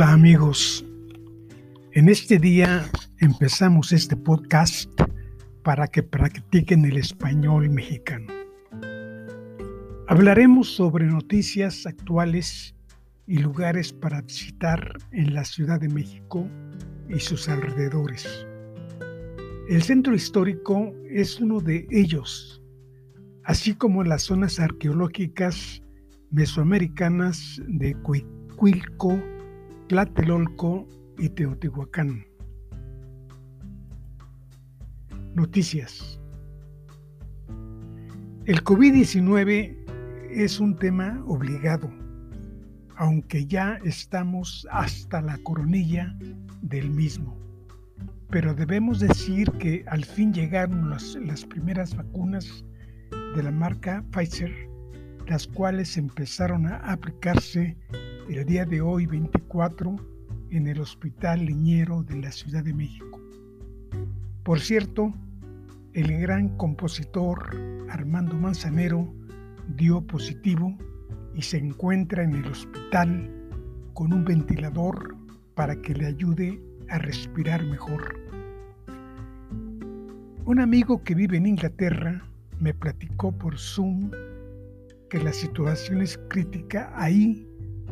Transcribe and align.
Hola 0.00 0.12
amigos, 0.12 0.82
en 1.92 2.08
este 2.08 2.38
día 2.38 2.90
empezamos 3.18 3.92
este 3.92 4.16
podcast 4.16 4.90
para 5.62 5.88
que 5.88 6.02
practiquen 6.02 6.86
el 6.86 6.96
español 6.96 7.68
mexicano. 7.68 8.32
Hablaremos 10.08 10.74
sobre 10.74 11.04
noticias 11.04 11.84
actuales 11.84 12.74
y 13.26 13.40
lugares 13.40 13.92
para 13.92 14.22
visitar 14.22 14.96
en 15.12 15.34
la 15.34 15.44
Ciudad 15.44 15.78
de 15.78 15.90
México 15.90 16.48
y 17.10 17.20
sus 17.20 17.50
alrededores. 17.50 18.46
El 19.68 19.82
centro 19.82 20.14
histórico 20.14 20.94
es 21.10 21.38
uno 21.40 21.60
de 21.60 21.86
ellos, 21.90 22.62
así 23.44 23.74
como 23.74 24.02
las 24.02 24.22
zonas 24.22 24.60
arqueológicas 24.60 25.82
mesoamericanas 26.30 27.60
de 27.68 27.94
Cuilco, 28.56 29.20
Tlatelolco 29.90 30.86
y 31.18 31.30
Teotihuacán. 31.30 32.24
Noticias. 35.34 36.20
El 38.44 38.62
COVID-19 38.62 39.76
es 40.30 40.60
un 40.60 40.76
tema 40.76 41.20
obligado, 41.26 41.90
aunque 42.98 43.46
ya 43.46 43.80
estamos 43.84 44.64
hasta 44.70 45.22
la 45.22 45.36
coronilla 45.38 46.16
del 46.62 46.88
mismo. 46.88 47.36
Pero 48.28 48.54
debemos 48.54 49.00
decir 49.00 49.50
que 49.58 49.84
al 49.88 50.04
fin 50.04 50.32
llegaron 50.32 50.88
las, 50.88 51.16
las 51.16 51.44
primeras 51.44 51.96
vacunas 51.96 52.64
de 53.34 53.42
la 53.42 53.50
marca 53.50 54.04
Pfizer, 54.12 54.54
las 55.26 55.48
cuales 55.48 55.96
empezaron 55.96 56.68
a 56.68 56.76
aplicarse 56.76 57.76
el 58.30 58.44
día 58.44 58.64
de 58.64 58.80
hoy 58.80 59.06
24 59.06 59.96
en 60.50 60.68
el 60.68 60.80
Hospital 60.80 61.44
Liñero 61.44 62.04
de 62.04 62.14
la 62.14 62.30
Ciudad 62.30 62.62
de 62.62 62.72
México. 62.72 63.20
Por 64.44 64.60
cierto, 64.60 65.12
el 65.94 66.16
gran 66.20 66.56
compositor 66.56 67.56
Armando 67.88 68.36
Manzanero 68.36 69.12
dio 69.74 70.06
positivo 70.06 70.78
y 71.34 71.42
se 71.42 71.58
encuentra 71.58 72.22
en 72.22 72.36
el 72.36 72.46
hospital 72.46 73.28
con 73.94 74.12
un 74.12 74.24
ventilador 74.24 75.16
para 75.56 75.82
que 75.82 75.94
le 75.94 76.06
ayude 76.06 76.62
a 76.88 76.98
respirar 76.98 77.64
mejor. 77.64 78.14
Un 80.44 80.60
amigo 80.60 81.02
que 81.02 81.16
vive 81.16 81.36
en 81.36 81.46
Inglaterra 81.46 82.22
me 82.60 82.74
platicó 82.74 83.32
por 83.32 83.58
Zoom 83.58 84.12
que 85.08 85.18
la 85.18 85.32
situación 85.32 86.00
es 86.00 86.16
crítica 86.28 86.92
ahí 86.94 87.49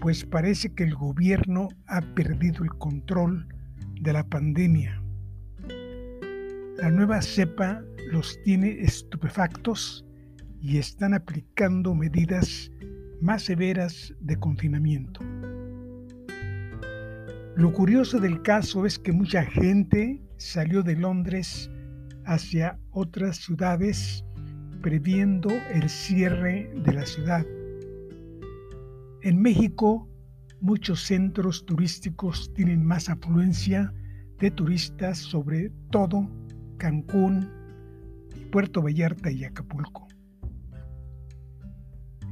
pues 0.00 0.24
parece 0.24 0.72
que 0.74 0.84
el 0.84 0.94
gobierno 0.94 1.68
ha 1.86 2.00
perdido 2.14 2.62
el 2.62 2.70
control 2.70 3.46
de 4.00 4.12
la 4.12 4.24
pandemia. 4.24 5.02
La 6.78 6.90
nueva 6.90 7.20
cepa 7.20 7.82
los 8.10 8.40
tiene 8.42 8.80
estupefactos 8.80 10.04
y 10.60 10.78
están 10.78 11.14
aplicando 11.14 11.94
medidas 11.94 12.70
más 13.20 13.42
severas 13.42 14.14
de 14.20 14.36
confinamiento. 14.36 15.20
Lo 17.56 17.72
curioso 17.72 18.18
del 18.18 18.40
caso 18.42 18.86
es 18.86 18.98
que 18.98 19.12
mucha 19.12 19.44
gente 19.44 20.22
salió 20.36 20.82
de 20.82 20.96
Londres 20.96 21.70
hacia 22.24 22.78
otras 22.92 23.36
ciudades 23.36 24.24
previendo 24.80 25.50
el 25.74 25.90
cierre 25.90 26.70
de 26.84 26.92
la 26.92 27.04
ciudad 27.04 27.44
en 29.22 29.40
México, 29.40 30.08
muchos 30.60 31.02
centros 31.02 31.64
turísticos 31.66 32.52
tienen 32.54 32.84
más 32.84 33.08
afluencia 33.08 33.92
de 34.38 34.50
turistas, 34.50 35.18
sobre 35.18 35.70
todo 35.90 36.30
Cancún, 36.78 37.48
Puerto 38.50 38.82
Vallarta 38.82 39.30
y 39.30 39.44
Acapulco. 39.44 40.06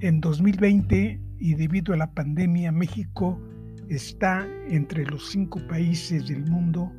En 0.00 0.20
2020 0.20 1.20
y 1.38 1.54
debido 1.54 1.92
a 1.92 1.96
la 1.96 2.12
pandemia, 2.12 2.72
México 2.72 3.40
está 3.88 4.46
entre 4.68 5.04
los 5.04 5.30
cinco 5.30 5.60
países 5.68 6.28
del 6.28 6.44
mundo 6.50 6.92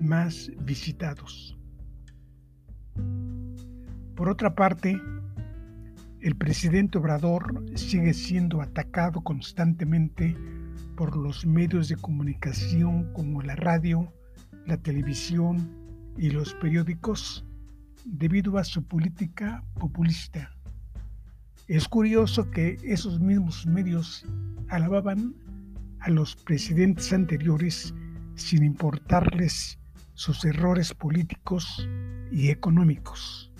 más 0.00 0.50
visitados. 0.64 1.56
Por 4.14 4.28
otra 4.28 4.54
parte, 4.54 5.00
el 6.26 6.34
presidente 6.34 6.98
Obrador 6.98 7.62
sigue 7.76 8.12
siendo 8.12 8.60
atacado 8.60 9.20
constantemente 9.20 10.36
por 10.96 11.16
los 11.16 11.46
medios 11.46 11.88
de 11.88 11.94
comunicación 11.94 13.12
como 13.12 13.42
la 13.42 13.54
radio, 13.54 14.12
la 14.66 14.76
televisión 14.76 15.70
y 16.18 16.30
los 16.30 16.52
periódicos 16.54 17.46
debido 18.04 18.58
a 18.58 18.64
su 18.64 18.82
política 18.82 19.62
populista. 19.78 20.50
Es 21.68 21.86
curioso 21.86 22.50
que 22.50 22.76
esos 22.82 23.20
mismos 23.20 23.64
medios 23.64 24.26
alababan 24.66 25.32
a 26.00 26.10
los 26.10 26.34
presidentes 26.34 27.12
anteriores 27.12 27.94
sin 28.34 28.64
importarles 28.64 29.78
sus 30.14 30.44
errores 30.44 30.92
políticos 30.92 31.88
y 32.32 32.48
económicos. 32.48 33.52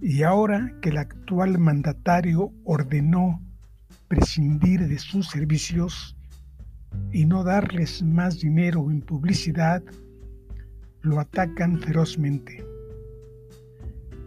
Y 0.00 0.22
ahora 0.22 0.72
que 0.82 0.88
el 0.88 0.98
actual 0.98 1.58
mandatario 1.58 2.52
ordenó 2.64 3.40
prescindir 4.08 4.88
de 4.88 4.98
sus 4.98 5.28
servicios 5.28 6.16
y 7.12 7.26
no 7.26 7.44
darles 7.44 8.02
más 8.02 8.40
dinero 8.40 8.90
en 8.90 9.00
publicidad, 9.02 9.82
lo 11.02 11.20
atacan 11.20 11.78
ferozmente. 11.80 12.64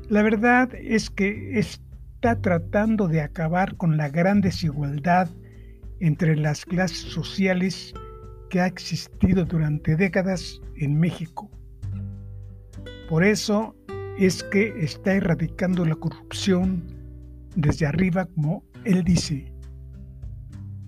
La 0.10 0.22
verdad 0.22 0.74
es 0.76 1.10
que 1.10 1.60
está 1.60 2.40
tratando 2.42 3.08
de 3.08 3.22
acabar 3.22 3.76
con 3.76 3.98
la 3.98 4.10
gran 4.10 4.42
desigualdad 4.42 5.30
entre 6.00 6.36
las 6.36 6.66
clases 6.66 7.12
sociales 7.12 7.94
que 8.50 8.62
ha 8.62 8.68
existido 8.68 9.46
durante 9.46 9.96
décadas 9.96 10.62
en 10.78 11.00
México. 11.00 11.50
Por 13.10 13.24
eso 13.24 13.76
es 14.18 14.44
que 14.44 14.74
está 14.84 15.16
erradicando 15.16 15.86
la 15.86 15.96
corrupción 15.96 16.84
desde 17.56 17.86
arriba, 17.86 18.26
como 18.26 18.64
él 18.86 19.04
dice, 19.04 19.52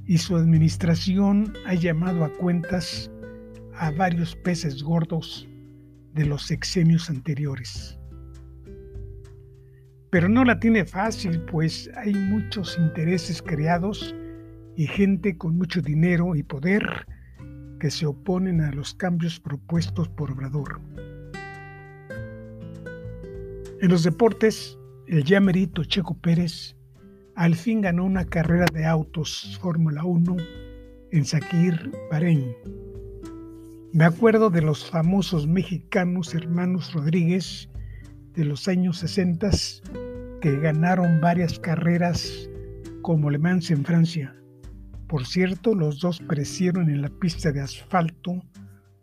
y 0.05 0.17
su 0.17 0.35
administración 0.35 1.53
ha 1.65 1.73
llamado 1.73 2.23
a 2.23 2.29
cuentas 2.33 3.09
a 3.77 3.91
varios 3.91 4.35
peces 4.35 4.83
gordos 4.83 5.47
de 6.13 6.25
los 6.25 6.43
sexenios 6.43 7.09
anteriores. 7.09 7.99
Pero 10.11 10.29
no 10.29 10.45
la 10.45 10.59
tiene 10.59 10.85
fácil, 10.85 11.41
pues 11.41 11.89
hay 11.95 12.13
muchos 12.13 12.77
intereses 12.77 13.41
creados 13.41 14.15
y 14.77 14.87
gente 14.87 15.37
con 15.37 15.57
mucho 15.57 15.81
dinero 15.81 16.35
y 16.35 16.43
poder 16.43 17.05
que 17.79 17.89
se 17.89 18.05
oponen 18.05 18.61
a 18.61 18.71
los 18.71 18.93
cambios 18.93 19.39
propuestos 19.39 20.07
por 20.09 20.31
Obrador. 20.31 20.79
En 23.81 23.89
los 23.89 24.03
deportes, 24.03 24.77
el 25.05 25.25
ya 25.25 25.41
merito 25.41 25.83
Checo 25.83 26.15
Pérez 26.15 26.75
al 27.35 27.55
fin 27.55 27.81
ganó 27.81 28.05
una 28.05 28.23
carrera 28.23 28.65
de 28.73 28.85
autos 28.85 29.59
Fórmula 29.61 30.05
1 30.05 30.37
en 31.11 31.25
Sakir, 31.25 31.91
Bahrein. 32.09 32.55
Me 33.91 34.05
acuerdo 34.05 34.49
de 34.49 34.61
los 34.61 34.89
famosos 34.89 35.45
mexicanos 35.45 36.33
hermanos 36.33 36.93
Rodríguez 36.93 37.69
de 38.33 38.45
los 38.45 38.69
años 38.69 38.99
60 38.99 39.49
que 40.39 40.57
ganaron 40.59 41.19
varias 41.19 41.59
carreras 41.59 42.49
como 43.01 43.29
Le 43.29 43.39
Mans 43.39 43.69
en 43.71 43.83
Francia. 43.83 44.33
Por 45.07 45.25
cierto, 45.25 45.75
los 45.75 45.99
dos 45.99 46.19
perecieron 46.19 46.89
en 46.89 47.01
la 47.01 47.09
pista 47.09 47.51
de 47.51 47.59
asfalto 47.59 48.41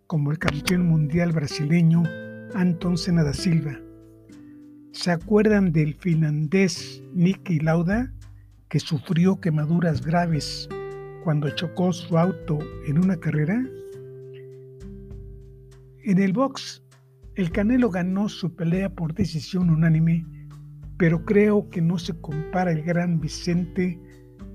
como 0.07 0.31
el 0.31 0.39
campeón 0.39 0.87
mundial 0.87 1.33
brasileño 1.33 2.03
Anton 2.55 2.97
Senna 2.97 3.23
da 3.23 3.35
Silva. 3.35 3.82
¿Se 4.93 5.11
acuerdan 5.11 5.73
del 5.73 5.95
finlandés 5.95 7.03
Nicky 7.15 7.61
Lauda, 7.61 8.13
que 8.69 8.79
sufrió 8.79 9.41
quemaduras 9.41 10.05
graves 10.05 10.69
cuando 11.25 11.49
chocó 11.49 11.95
su 11.95 12.19
auto 12.19 12.59
en 12.87 12.99
una 12.99 13.17
carrera? 13.17 13.65
En 16.05 16.19
el 16.19 16.35
box, 16.35 16.83
el 17.37 17.51
Canelo 17.51 17.89
ganó 17.89 18.29
su 18.29 18.55
pelea 18.55 18.91
por 18.91 19.15
decisión 19.15 19.71
unánime, 19.71 20.27
pero 20.99 21.25
creo 21.25 21.71
que 21.71 21.81
no 21.81 21.99
se 21.99 22.13
compara 22.21 22.71
el 22.71 22.83
gran 22.83 23.19
Vicente 23.19 23.99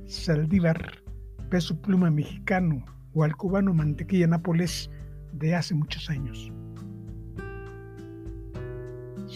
Saldívar, 0.05 1.01
peso 1.49 1.81
pluma 1.81 2.11
mexicano, 2.11 2.85
o 3.13 3.23
al 3.23 3.35
cubano 3.35 3.73
Mantequilla 3.73 4.27
Nápoles 4.27 4.91
de 5.33 5.55
hace 5.55 5.73
muchos 5.73 6.11
años. 6.11 6.51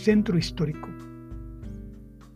Centro 0.03 0.35
Histórico. 0.35 0.89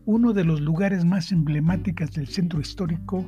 Uno 0.06 0.34
de 0.34 0.44
los 0.44 0.62
lugares 0.62 1.04
más 1.04 1.32
emblemáticos 1.32 2.12
del 2.12 2.28
centro 2.28 2.62
histórico 2.62 3.26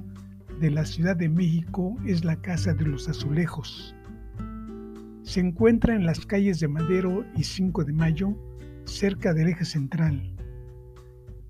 de 0.61 0.69
la 0.69 0.85
Ciudad 0.85 1.15
de 1.15 1.27
México 1.27 1.97
es 2.05 2.23
la 2.23 2.39
Casa 2.39 2.75
de 2.75 2.85
los 2.85 3.09
Azulejos, 3.09 3.95
Se 5.23 5.39
encuentra 5.39 5.95
en 5.95 6.05
las 6.05 6.23
calles 6.23 6.59
de 6.59 6.67
Madero 6.67 7.25
y 7.35 7.43
5 7.45 7.83
de 7.83 7.93
Mayo, 7.93 8.37
cerca 8.85 9.33
del 9.33 9.47
eje 9.47 9.65
central. 9.65 10.21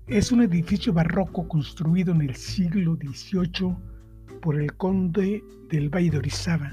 Es 0.06 0.32
un 0.32 0.40
edificio 0.40 0.94
barroco 0.94 1.46
construido 1.46 2.14
en 2.14 2.22
el 2.22 2.34
siglo 2.36 2.96
XVIII 2.96 3.76
por 4.40 4.58
el 4.58 4.72
conde 4.78 5.44
del 5.68 5.90
Valle 5.90 6.12
de 6.12 6.18
Orizaba. 6.18 6.72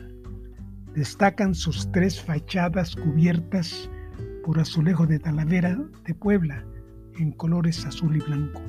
Destacan 0.93 1.53
sus 1.53 1.91
tres 1.91 2.21
fachadas 2.21 2.95
cubiertas 2.95 3.89
por 4.45 4.59
azulejo 4.59 5.07
de 5.07 5.17
Talavera 5.17 5.75
de 6.05 6.13
Puebla 6.13 6.63
en 7.17 7.31
colores 7.31 7.83
azul 7.83 8.15
y 8.15 8.19
blanco. 8.19 8.61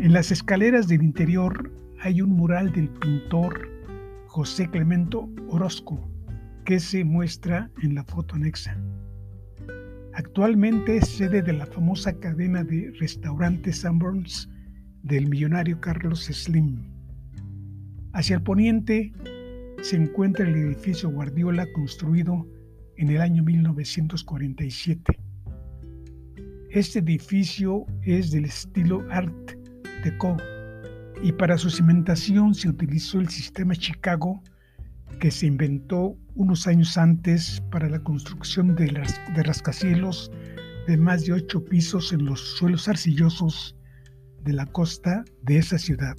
En 0.00 0.14
las 0.14 0.32
escaleras 0.32 0.88
del 0.88 1.02
interior 1.02 1.70
hay 2.00 2.22
un 2.22 2.30
mural 2.30 2.72
del 2.72 2.88
pintor 2.88 3.68
José 4.28 4.70
Clemento 4.70 5.28
Orozco 5.48 6.00
que 6.64 6.80
se 6.80 7.04
muestra 7.04 7.70
en 7.82 7.94
la 7.94 8.04
foto 8.04 8.34
anexa. 8.34 8.78
Actualmente 10.14 10.96
es 10.96 11.08
sede 11.08 11.42
de 11.42 11.52
la 11.52 11.66
famosa 11.66 12.18
cadena 12.18 12.64
de 12.64 12.90
restaurantes 12.98 13.80
Sanborns 13.80 14.48
del 15.02 15.28
millonario 15.28 15.78
Carlos 15.82 16.24
Slim. 16.24 16.82
Hacia 18.14 18.36
el 18.36 18.42
poniente 18.42 19.12
se 19.82 19.96
encuentra 19.96 20.48
el 20.48 20.56
edificio 20.56 21.10
Guardiola 21.10 21.66
construido 21.74 22.46
en 22.96 23.10
el 23.10 23.20
año 23.20 23.42
1947. 23.42 25.18
Este 26.70 26.98
edificio 26.98 27.86
es 28.02 28.30
del 28.30 28.46
estilo 28.46 29.04
Art 29.10 29.52
Deco 30.04 30.36
y 31.22 31.32
para 31.32 31.56
su 31.56 31.70
cimentación 31.70 32.54
se 32.54 32.68
utilizó 32.68 33.20
el 33.20 33.28
sistema 33.28 33.74
Chicago 33.74 34.42
que 35.20 35.30
se 35.30 35.46
inventó 35.46 36.16
unos 36.34 36.66
años 36.66 36.98
antes 36.98 37.62
para 37.70 37.88
la 37.88 37.98
construcción 38.00 38.74
de, 38.74 38.88
rascacielos 39.42 40.30
de 40.86 40.96
más 40.96 41.24
de 41.24 41.32
ocho 41.32 41.64
pisos 41.64 42.12
en 42.12 42.26
los 42.26 42.40
suelos 42.40 42.88
arcillosos 42.88 43.76
de 44.44 44.52
la 44.52 44.66
costa 44.66 45.24
de 45.42 45.58
esa 45.58 45.78
ciudad. 45.78 46.16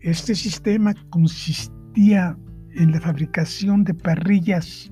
Este 0.00 0.34
sistema 0.34 0.94
consistía 1.10 2.38
en 2.70 2.92
la 2.92 3.00
fabricación 3.00 3.84
de 3.84 3.94
parrillas 3.94 4.90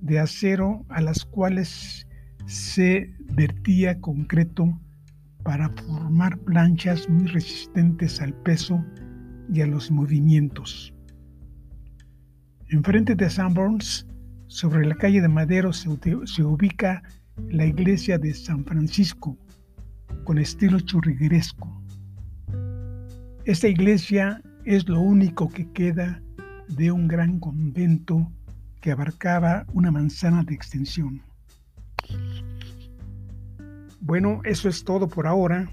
de 0.00 0.18
acero 0.18 0.84
a 0.88 1.00
las 1.00 1.24
cuales 1.24 2.06
se 2.46 3.12
vertía 3.34 4.00
concreto 4.00 4.78
para 5.42 5.68
formar 5.70 6.38
planchas 6.38 7.08
muy 7.08 7.26
resistentes 7.26 8.20
al 8.20 8.34
peso 8.42 8.84
y 9.52 9.60
a 9.60 9.66
los 9.66 9.90
movimientos. 9.90 10.92
Enfrente 12.68 13.14
de 13.14 13.30
Sanborns, 13.30 14.06
sobre 14.46 14.86
la 14.86 14.94
calle 14.94 15.20
de 15.20 15.28
Madero, 15.28 15.72
se, 15.72 15.88
ubica 15.88 17.02
la 17.48 17.64
iglesia 17.64 18.18
de 18.18 18.34
San 18.34 18.64
Francisco, 18.64 19.38
con 20.24 20.38
estilo 20.38 20.80
churrigueresco. 20.80 21.82
Esta 23.44 23.68
iglesia 23.68 24.42
es 24.64 24.86
lo 24.88 25.00
único 25.00 25.48
que 25.48 25.70
queda 25.72 26.22
de 26.68 26.92
un 26.92 27.08
gran 27.08 27.40
convento 27.40 28.30
que 28.80 28.92
abarcaba 28.92 29.66
una 29.72 29.90
manzana 29.90 30.42
de 30.44 30.54
extensión. 30.54 31.22
Bueno, 34.00 34.40
eso 34.44 34.68
es 34.68 34.84
todo 34.84 35.08
por 35.08 35.26
ahora. 35.26 35.68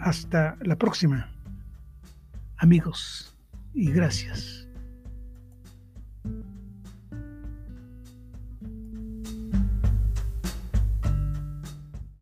Hasta 0.00 0.56
la 0.60 0.76
próxima, 0.76 1.30
amigos, 2.58 3.36
y 3.72 3.90
gracias. 3.90 4.63